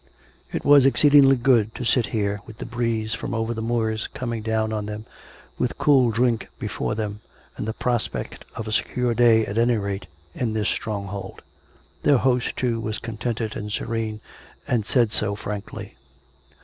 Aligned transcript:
It 0.51 0.65
was 0.65 0.83
exceedingly 0.83 1.35
good 1.35 1.75
to 1.75 1.85
sit 1.85 2.07
here, 2.07 2.39
with 2.47 2.57
the 2.57 2.65
breeze 2.65 3.13
from 3.13 3.35
over 3.35 3.53
the 3.53 3.61
moors 3.61 4.07
coming 4.11 4.41
down 4.41 4.73
on 4.73 4.87
them, 4.87 5.05
with 5.59 5.77
cool 5.77 6.09
drink 6.09 6.47
be 6.57 6.67
fore 6.67 6.95
them, 6.95 7.19
and 7.55 7.67
the 7.67 7.73
prospect 7.73 8.43
of 8.55 8.67
a 8.67 8.71
secure 8.71 9.13
day, 9.13 9.45
at 9.45 9.59
any 9.59 9.75
rate, 9.77 10.07
in 10.33 10.53
this 10.53 10.69
stronghold. 10.69 11.43
Their 12.01 12.17
host, 12.17 12.57
too, 12.57 12.79
was 12.79 12.97
contented 12.97 13.55
and 13.55 13.71
serene, 13.71 14.21
and 14.67 14.87
said 14.87 15.11
so, 15.11 15.35
frankly. 15.35 15.93